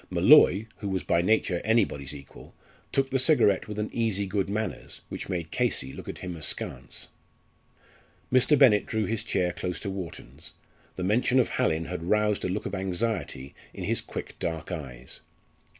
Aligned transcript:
Molloy, 0.09 0.65
who 0.77 0.89
was 0.89 1.03
by 1.03 1.21
nature 1.21 1.61
anybody's 1.63 2.11
equal, 2.11 2.55
took 2.91 3.11
the 3.11 3.19
cigarette 3.19 3.67
with 3.67 3.77
an 3.77 3.91
easy 3.93 4.25
good 4.25 4.49
manners, 4.49 5.01
which 5.09 5.29
made 5.29 5.51
Casey 5.51 5.93
look 5.93 6.09
at 6.09 6.17
him 6.17 6.35
askance. 6.35 7.07
Mr. 8.33 8.57
Bennett 8.57 8.87
drew 8.87 9.05
his 9.05 9.23
chair 9.23 9.53
close 9.53 9.79
to 9.81 9.91
Wharton's. 9.91 10.53
The 10.95 11.03
mention 11.03 11.39
of 11.39 11.49
Hallin 11.49 11.85
had 11.85 12.01
roused 12.09 12.43
a 12.43 12.49
look 12.49 12.65
of 12.65 12.73
anxiety 12.73 13.53
in 13.75 13.83
his 13.83 14.01
quick 14.01 14.39
dark 14.39 14.71
eyes. 14.71 15.19